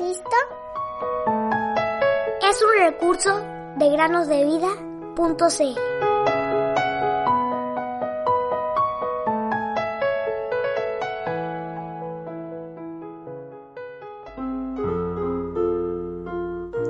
Es 0.00 0.22
un 2.62 2.86
recurso 2.86 3.38
de 3.76 3.90
granosdevida.cl. 3.90 5.78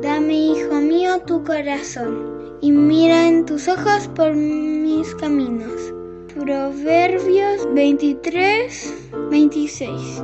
Dame, 0.00 0.34
hijo 0.34 0.74
mío, 0.74 1.20
tu 1.26 1.42
corazón, 1.42 2.56
y 2.60 2.70
mira 2.70 3.26
en 3.26 3.46
tus 3.46 3.66
ojos 3.66 4.06
por 4.14 4.32
mis 4.34 5.12
caminos. 5.16 5.92
Proverbios 6.32 7.66
23, 7.74 8.94
26. 9.28 10.22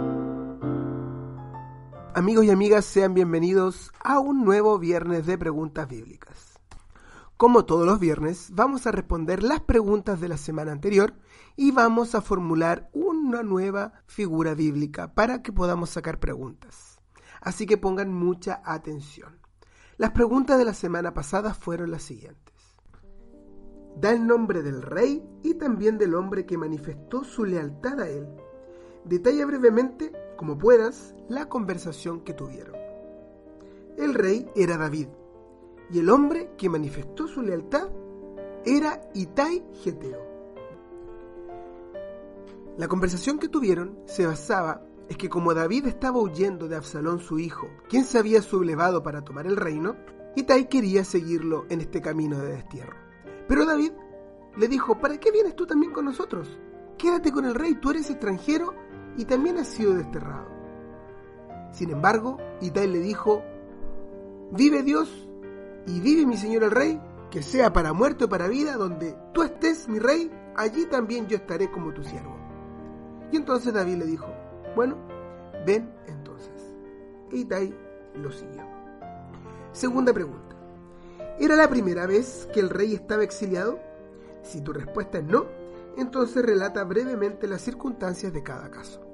Amigos 2.14 2.46
y 2.46 2.50
amigas, 2.50 2.86
sean 2.86 3.12
bienvenidos 3.12 3.92
a 4.02 4.18
un 4.18 4.44
nuevo 4.44 4.78
viernes 4.78 5.26
de 5.26 5.36
preguntas 5.36 5.86
bíblicas. 5.86 6.58
Como 7.36 7.66
todos 7.66 7.86
los 7.86 8.00
viernes, 8.00 8.48
vamos 8.52 8.86
a 8.86 8.92
responder 8.92 9.42
las 9.42 9.60
preguntas 9.60 10.18
de 10.20 10.28
la 10.28 10.38
semana 10.38 10.72
anterior 10.72 11.14
y 11.54 11.70
vamos 11.70 12.14
a 12.14 12.22
formular 12.22 12.88
una 12.94 13.42
nueva 13.42 13.92
figura 14.06 14.54
bíblica 14.54 15.14
para 15.14 15.42
que 15.42 15.52
podamos 15.52 15.90
sacar 15.90 16.18
preguntas. 16.18 16.98
Así 17.40 17.66
que 17.66 17.76
pongan 17.76 18.12
mucha 18.12 18.62
atención. 18.64 19.38
Las 19.98 20.10
preguntas 20.10 20.58
de 20.58 20.64
la 20.64 20.74
semana 20.74 21.12
pasada 21.12 21.54
fueron 21.54 21.90
las 21.90 22.02
siguientes. 22.02 22.54
Da 23.96 24.10
el 24.12 24.26
nombre 24.26 24.62
del 24.62 24.80
rey 24.82 25.22
y 25.42 25.54
también 25.54 25.98
del 25.98 26.14
hombre 26.14 26.46
que 26.46 26.56
manifestó 26.56 27.22
su 27.22 27.44
lealtad 27.44 28.00
a 28.00 28.08
él. 28.08 28.26
Detalla 29.04 29.44
brevemente 29.46 30.12
como 30.38 30.56
puedas, 30.56 31.16
la 31.28 31.48
conversación 31.48 32.20
que 32.20 32.32
tuvieron. 32.32 32.76
El 33.96 34.14
rey 34.14 34.48
era 34.54 34.78
David, 34.78 35.08
y 35.90 35.98
el 35.98 36.08
hombre 36.10 36.52
que 36.56 36.68
manifestó 36.70 37.26
su 37.26 37.42
lealtad 37.42 37.88
era 38.64 39.00
Itai 39.14 39.64
Geteo. 39.82 40.22
La 42.76 42.86
conversación 42.86 43.40
que 43.40 43.48
tuvieron 43.48 43.98
se 44.06 44.28
basaba 44.28 44.84
en 45.08 45.16
que 45.16 45.28
como 45.28 45.54
David 45.54 45.88
estaba 45.88 46.20
huyendo 46.20 46.68
de 46.68 46.76
Absalón 46.76 47.18
su 47.18 47.40
hijo, 47.40 47.68
quien 47.88 48.04
se 48.04 48.18
había 48.18 48.40
sublevado 48.40 49.02
para 49.02 49.22
tomar 49.22 49.44
el 49.48 49.56
reino, 49.56 49.96
Itai 50.36 50.68
quería 50.68 51.02
seguirlo 51.02 51.66
en 51.68 51.80
este 51.80 52.00
camino 52.00 52.38
de 52.38 52.52
destierro. 52.52 52.96
Pero 53.48 53.66
David 53.66 53.90
le 54.56 54.68
dijo, 54.68 55.00
¿para 55.00 55.18
qué 55.18 55.32
vienes 55.32 55.56
tú 55.56 55.66
también 55.66 55.92
con 55.92 56.04
nosotros? 56.04 56.60
Quédate 56.96 57.32
con 57.32 57.44
el 57.44 57.56
rey, 57.56 57.74
tú 57.74 57.90
eres 57.90 58.08
extranjero 58.08 58.87
y 59.18 59.24
también 59.24 59.58
ha 59.58 59.64
sido 59.64 59.94
desterrado. 59.94 60.46
Sin 61.72 61.90
embargo, 61.90 62.38
Itai 62.60 62.86
le 62.86 63.00
dijo, 63.00 63.42
vive 64.52 64.82
Dios 64.82 65.28
y 65.86 66.00
vive 66.00 66.24
mi 66.24 66.36
señor 66.36 66.62
el 66.62 66.70
rey, 66.70 67.00
que 67.28 67.42
sea 67.42 67.72
para 67.72 67.92
muerte 67.92 68.24
o 68.24 68.28
para 68.28 68.46
vida, 68.46 68.76
donde 68.76 69.16
tú 69.34 69.42
estés, 69.42 69.88
mi 69.88 69.98
rey, 69.98 70.30
allí 70.56 70.86
también 70.86 71.26
yo 71.26 71.36
estaré 71.36 71.68
como 71.68 71.92
tu 71.92 72.04
siervo. 72.04 72.36
Y 73.32 73.36
entonces 73.36 73.74
David 73.74 73.96
le 73.96 74.06
dijo, 74.06 74.32
bueno, 74.76 74.96
ven 75.66 75.92
entonces. 76.06 76.52
E 77.32 77.38
Itai 77.38 77.74
lo 78.14 78.30
siguió. 78.30 78.62
Segunda 79.72 80.12
pregunta. 80.12 80.56
¿Era 81.40 81.56
la 81.56 81.68
primera 81.68 82.06
vez 82.06 82.48
que 82.54 82.60
el 82.60 82.70
rey 82.70 82.94
estaba 82.94 83.24
exiliado? 83.24 83.80
Si 84.42 84.60
tu 84.60 84.72
respuesta 84.72 85.18
es 85.18 85.24
no, 85.24 85.46
entonces 85.96 86.44
relata 86.44 86.84
brevemente 86.84 87.48
las 87.48 87.62
circunstancias 87.62 88.32
de 88.32 88.44
cada 88.44 88.70
caso. 88.70 89.07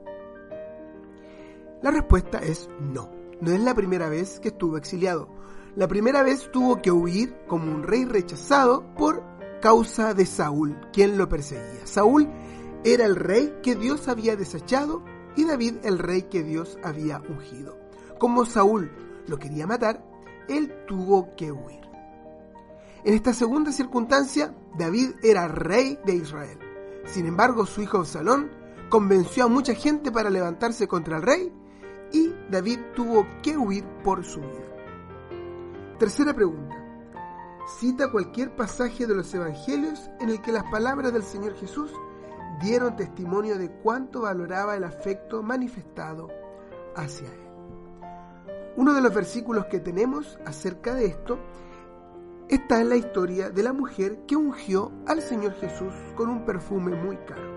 La 1.85 1.91
respuesta 1.91 2.39
es 2.39 2.71
no. 2.81 3.11
No 3.43 3.53
es 3.53 3.61
la 3.61 3.75
primera 3.75 4.09
vez 4.09 4.41
que 4.41 4.49
estuvo 4.49 4.79
exiliado. 4.79 5.29
La 5.77 5.87
primera 5.87 6.23
vez 6.23 6.51
tuvo 6.51 6.81
que 6.81 6.91
huir 6.91 7.37
como 7.47 7.71
un 7.71 7.83
rey 7.83 8.07
rechazado 8.07 8.95
por 8.95 9.23
causa 9.61 10.15
de 10.15 10.25
Saúl, 10.25 10.81
quien 10.95 11.19
lo 11.19 11.29
perseguía. 11.29 11.87
Saúl 11.87 12.27
era 12.85 13.05
el 13.05 13.17
rey 13.17 13.53
que 13.63 13.75
Dios 13.75 14.09
había 14.09 14.35
desechado 14.35 15.05
y 15.37 15.45
David 15.45 15.75
el 15.83 15.99
rey 15.99 16.23
que 16.23 16.43
Dios 16.43 16.79
había 16.83 17.21
ungido. 17.29 17.77
Como 18.19 18.47
Saúl 18.47 18.91
lo 19.27 19.39
quería 19.39 19.67
matar, 19.67 20.03
él 20.49 20.73
tuvo 20.89 21.37
que 21.37 21.53
huir. 21.53 21.83
En 23.05 23.13
esta 23.13 23.35
segunda 23.35 23.73
circunstancia, 23.73 24.55
David 24.79 25.17
era 25.23 25.49
rey 25.49 25.99
de 26.07 26.15
Israel. 26.15 26.59
Sin 27.05 27.27
embargo, 27.27 27.67
su 27.67 27.83
hijo 27.83 27.99
Absalón 27.99 28.51
convenció 28.89 29.45
a 29.45 29.49
mucha 29.49 29.75
gente 29.75 30.11
para 30.11 30.31
levantarse 30.31 30.89
contra 30.89 31.19
el 31.19 31.23
rey 31.23 31.53
y 32.13 32.33
David 32.51 32.79
tuvo 32.95 33.27
que 33.43 33.57
huir 33.57 33.85
por 34.03 34.25
su 34.25 34.41
vida. 34.41 34.75
Tercera 35.99 36.35
pregunta. 36.35 36.77
Cita 37.79 38.11
cualquier 38.11 38.55
pasaje 38.55 39.07
de 39.07 39.15
los 39.15 39.33
evangelios 39.35 40.11
en 40.21 40.29
el 40.29 40.43
que 40.43 40.53
las 40.53 40.65
palabras 40.65 41.13
del 41.13 41.23
Señor 41.23 41.55
Jesús 41.55 41.91
dieron 42.61 42.97
testimonio 42.97 43.59
de 43.59 43.71
cuánto 43.71 44.23
valoraba 44.23 44.77
el 44.77 44.85
afecto 44.85 45.43
manifestado 45.43 46.29
hacia 46.95 47.27
Él. 47.27 47.41
Uno 48.77 48.93
de 48.93 49.01
los 49.01 49.15
versículos 49.15 49.67
que 49.67 49.81
tenemos 49.81 50.39
acerca 50.45 50.95
de 50.95 51.07
esto 51.07 51.39
está 52.49 52.81
en 52.81 52.89
la 52.89 52.97
historia 52.97 53.51
de 53.51 53.63
la 53.63 53.73
mujer 53.73 54.27
que 54.27 54.37
ungió 54.37 54.93
al 55.07 55.23
Señor 55.23 55.55
Jesús 55.55 55.95
con 56.17 56.29
un 56.29 56.45
perfume 56.45 56.95
muy 56.97 57.17
caro. 57.19 57.55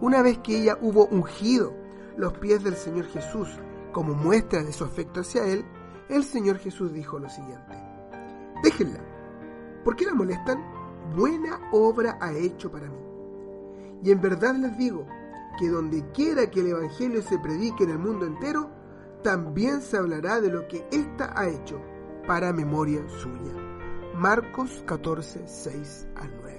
Una 0.00 0.22
vez 0.22 0.38
que 0.38 0.60
ella 0.60 0.76
hubo 0.80 1.06
ungido 1.06 1.72
los 2.18 2.36
pies 2.38 2.62
del 2.64 2.74
Señor 2.74 3.06
Jesús 3.06 3.48
como 3.92 4.12
muestra 4.12 4.62
de 4.62 4.72
su 4.72 4.84
afecto 4.84 5.20
hacia 5.20 5.46
Él, 5.46 5.64
el 6.08 6.24
Señor 6.24 6.58
Jesús 6.58 6.92
dijo 6.92 7.18
lo 7.18 7.30
siguiente, 7.30 7.74
déjenla, 8.62 9.00
¿por 9.84 9.96
qué 9.96 10.04
la 10.04 10.14
molestan? 10.14 10.62
Buena 11.14 11.60
obra 11.72 12.18
ha 12.20 12.32
hecho 12.32 12.70
para 12.70 12.88
mí. 12.88 12.98
Y 14.02 14.10
en 14.10 14.20
verdad 14.20 14.54
les 14.56 14.76
digo 14.76 15.06
que 15.58 15.68
donde 15.68 16.10
quiera 16.12 16.50
que 16.50 16.60
el 16.60 16.68
Evangelio 16.68 17.22
se 17.22 17.38
predique 17.38 17.84
en 17.84 17.90
el 17.90 17.98
mundo 17.98 18.26
entero, 18.26 18.70
también 19.22 19.80
se 19.80 19.96
hablará 19.96 20.40
de 20.40 20.50
lo 20.50 20.66
que 20.68 20.86
ésta 20.90 21.32
ha 21.36 21.48
hecho 21.48 21.80
para 22.26 22.52
memoria 22.52 23.00
suya. 23.08 23.52
Marcos 24.14 24.82
14, 24.86 25.46
6 25.46 26.08
al 26.16 26.30
9. 26.42 26.57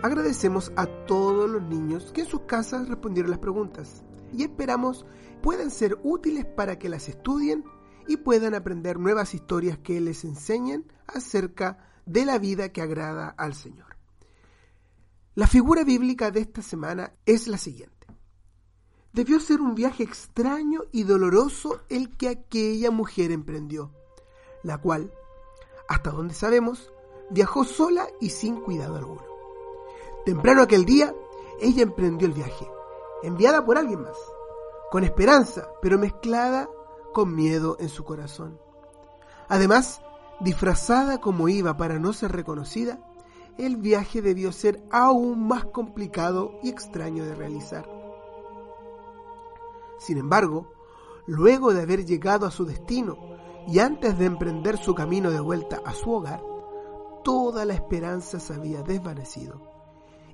Agradecemos 0.00 0.72
a 0.76 0.86
todos 0.86 1.50
los 1.50 1.62
niños 1.62 2.12
que 2.12 2.20
en 2.20 2.28
sus 2.28 2.42
casas 2.42 2.88
respondieron 2.88 3.32
las 3.32 3.40
preguntas 3.40 4.04
y 4.32 4.44
esperamos 4.44 5.04
puedan 5.42 5.72
ser 5.72 5.98
útiles 6.04 6.44
para 6.44 6.78
que 6.78 6.88
las 6.88 7.08
estudien 7.08 7.64
y 8.06 8.16
puedan 8.18 8.54
aprender 8.54 8.98
nuevas 8.98 9.34
historias 9.34 9.78
que 9.78 10.00
les 10.00 10.24
enseñen 10.24 10.86
acerca 11.08 11.90
de 12.06 12.24
la 12.24 12.38
vida 12.38 12.70
que 12.70 12.80
agrada 12.80 13.28
al 13.28 13.54
Señor. 13.54 13.96
La 15.34 15.48
figura 15.48 15.82
bíblica 15.82 16.30
de 16.30 16.40
esta 16.40 16.62
semana 16.62 17.12
es 17.26 17.48
la 17.48 17.58
siguiente. 17.58 18.06
Debió 19.12 19.40
ser 19.40 19.60
un 19.60 19.74
viaje 19.74 20.04
extraño 20.04 20.82
y 20.92 21.02
doloroso 21.02 21.80
el 21.88 22.16
que 22.16 22.28
aquella 22.28 22.92
mujer 22.92 23.32
emprendió, 23.32 23.92
la 24.62 24.78
cual, 24.78 25.12
hasta 25.88 26.10
donde 26.10 26.34
sabemos, 26.34 26.92
viajó 27.30 27.64
sola 27.64 28.06
y 28.20 28.30
sin 28.30 28.60
cuidado 28.60 28.96
alguno. 28.96 29.27
Temprano 30.24 30.62
aquel 30.62 30.84
día, 30.84 31.14
ella 31.60 31.82
emprendió 31.82 32.28
el 32.28 32.34
viaje, 32.34 32.70
enviada 33.22 33.64
por 33.64 33.78
alguien 33.78 34.02
más, 34.02 34.16
con 34.90 35.04
esperanza, 35.04 35.68
pero 35.80 35.98
mezclada 35.98 36.68
con 37.12 37.34
miedo 37.34 37.76
en 37.80 37.88
su 37.88 38.04
corazón. 38.04 38.60
Además, 39.48 40.02
disfrazada 40.40 41.20
como 41.20 41.48
iba 41.48 41.76
para 41.76 41.98
no 41.98 42.12
ser 42.12 42.32
reconocida, 42.32 43.00
el 43.56 43.76
viaje 43.76 44.22
debió 44.22 44.52
ser 44.52 44.82
aún 44.90 45.46
más 45.46 45.64
complicado 45.66 46.52
y 46.62 46.68
extraño 46.68 47.24
de 47.24 47.34
realizar. 47.34 47.88
Sin 49.98 50.16
embargo, 50.18 50.72
luego 51.26 51.74
de 51.74 51.82
haber 51.82 52.04
llegado 52.04 52.46
a 52.46 52.50
su 52.50 52.64
destino 52.64 53.16
y 53.66 53.80
antes 53.80 54.16
de 54.16 54.26
emprender 54.26 54.78
su 54.78 54.94
camino 54.94 55.30
de 55.30 55.40
vuelta 55.40 55.82
a 55.84 55.92
su 55.92 56.12
hogar, 56.12 56.42
toda 57.24 57.64
la 57.64 57.74
esperanza 57.74 58.38
se 58.38 58.54
había 58.54 58.82
desvanecido. 58.82 59.77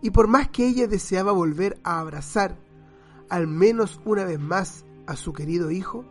Y 0.04 0.10
por 0.10 0.28
más 0.28 0.50
que 0.50 0.66
ella 0.66 0.86
deseaba 0.86 1.32
volver 1.32 1.80
a 1.82 1.98
abrazar 1.98 2.58
al 3.30 3.46
menos 3.46 4.02
una 4.04 4.24
vez 4.26 4.38
más 4.38 4.84
a 5.06 5.16
su 5.16 5.32
querido 5.32 5.70
hijo, 5.70 6.04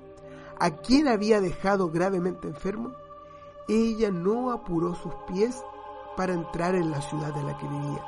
a 0.59 0.77
quien 0.77 1.07
había 1.07 1.39
dejado 1.39 1.91
gravemente 1.91 2.47
enfermo, 2.47 2.91
ella 3.67 4.09
no 4.09 4.51
apuró 4.51 4.95
sus 4.95 5.13
pies 5.27 5.63
para 6.17 6.33
entrar 6.33 6.73
en 6.73 6.89
la 6.89 7.01
ciudad 7.03 7.37
en 7.37 7.45
la 7.45 7.55
que 7.59 7.67
vivía, 7.67 8.03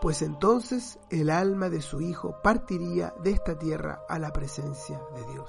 pues 0.00 0.20
entonces 0.22 0.98
el 1.10 1.30
alma 1.30 1.68
de 1.68 1.80
su 1.80 2.00
hijo 2.00 2.34
partiría 2.42 3.14
de 3.22 3.30
esta 3.30 3.56
tierra 3.56 4.02
a 4.08 4.18
la 4.18 4.32
presencia 4.32 5.00
de 5.14 5.32
Dios. 5.32 5.48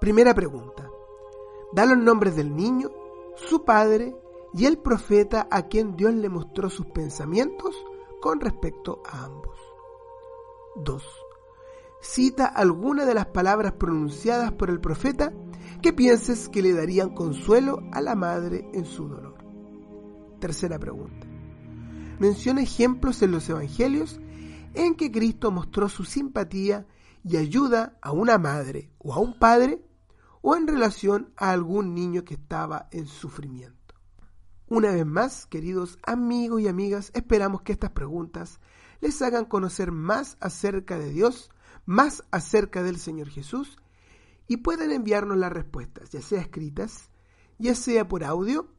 Primera 0.00 0.34
pregunta. 0.34 0.90
Da 1.72 1.86
los 1.86 1.98
nombres 1.98 2.34
del 2.34 2.56
niño, 2.56 2.90
su 3.36 3.64
padre 3.64 4.12
y 4.54 4.66
el 4.66 4.78
profeta 4.78 5.48
a 5.50 5.62
quien 5.62 5.96
Dios 5.96 6.14
le 6.14 6.28
mostró 6.28 6.70
sus 6.70 6.86
pensamientos 6.86 7.74
con 8.20 8.40
respecto 8.40 9.02
a 9.04 9.24
ambos. 9.24 9.56
2. 10.76 11.02
cita 12.00 12.46
alguna 12.46 13.04
de 13.04 13.14
las 13.14 13.26
palabras 13.26 13.72
pronunciadas 13.72 14.52
por 14.52 14.68
el 14.68 14.80
profeta 14.80 15.32
que 15.80 15.92
pienses 15.92 16.48
que 16.48 16.62
le 16.62 16.74
darían 16.74 17.14
consuelo 17.14 17.82
a 17.92 18.00
la 18.00 18.14
madre 18.14 18.68
en 18.72 18.84
su 18.84 19.08
dolor. 19.08 19.36
Tercera 20.38 20.78
pregunta. 20.78 21.26
Menciona 22.18 22.62
ejemplos 22.62 23.22
en 23.22 23.32
los 23.32 23.48
evangelios 23.48 24.20
en 24.74 24.94
que 24.94 25.10
Cristo 25.10 25.50
mostró 25.50 25.88
su 25.88 26.04
simpatía 26.04 26.86
y 27.24 27.36
ayuda 27.36 27.98
a 28.02 28.12
una 28.12 28.38
madre 28.38 28.90
o 28.98 29.14
a 29.14 29.18
un 29.18 29.38
padre 29.38 29.82
o 30.42 30.54
en 30.54 30.66
relación 30.66 31.32
a 31.36 31.50
algún 31.50 31.94
niño 31.94 32.24
que 32.24 32.34
estaba 32.34 32.88
en 32.92 33.06
sufrimiento. 33.06 33.85
Una 34.68 34.90
vez 34.90 35.06
más, 35.06 35.46
queridos 35.46 35.96
amigos 36.02 36.60
y 36.60 36.66
amigas, 36.66 37.12
esperamos 37.14 37.62
que 37.62 37.70
estas 37.70 37.92
preguntas 37.92 38.58
les 39.00 39.22
hagan 39.22 39.44
conocer 39.44 39.92
más 39.92 40.36
acerca 40.40 40.98
de 40.98 41.10
Dios, 41.10 41.52
más 41.84 42.24
acerca 42.32 42.82
del 42.82 42.98
Señor 42.98 43.28
Jesús 43.28 43.78
y 44.48 44.56
puedan 44.56 44.90
enviarnos 44.90 45.36
las 45.36 45.52
respuestas, 45.52 46.10
ya 46.10 46.20
sea 46.20 46.40
escritas, 46.40 47.12
ya 47.58 47.76
sea 47.76 48.08
por 48.08 48.24
audio, 48.24 48.74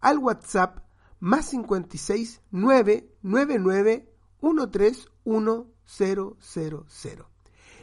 al 0.00 0.18
WhatsApp 0.18 0.80
más 1.20 1.46
56 1.46 2.42
999 2.50 4.12
131000. 4.42 7.24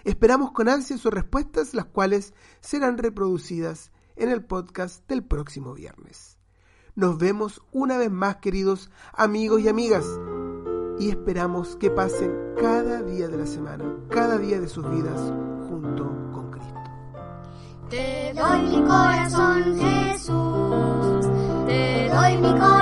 Esperamos 0.03 0.51
con 0.51 0.69
ansia 0.69 0.99
sus 0.99 1.11
respuestas, 1.11 1.73
las 1.73 1.85
cuales 1.85 2.35
serán 2.59 2.99
reproducidas 2.99 3.91
en 4.15 4.29
el 4.29 4.45
podcast 4.45 5.07
del 5.07 5.25
próximo 5.25 5.73
viernes. 5.73 6.37
Nos 6.95 7.17
vemos 7.17 7.61
una 7.71 7.97
vez 7.97 8.11
más, 8.11 8.37
queridos 8.37 8.89
amigos 9.13 9.61
y 9.61 9.69
amigas, 9.69 10.05
y 10.99 11.09
esperamos 11.09 11.77
que 11.77 11.89
pasen 11.89 12.31
cada 12.59 13.01
día 13.01 13.29
de 13.29 13.37
la 13.37 13.45
semana, 13.45 13.85
cada 14.09 14.37
día 14.37 14.59
de 14.59 14.67
sus 14.67 14.89
vidas 14.89 15.19
junto 15.69 16.03
con 16.33 16.51
Cristo. 16.51 16.79
Te 17.89 18.33
doy 18.35 18.61
mi 18.63 18.83
corazón, 18.83 19.77
Jesús, 19.77 21.27
te 21.65 22.09
doy 22.09 22.37
mi 22.37 22.51
corazón. 22.59 22.80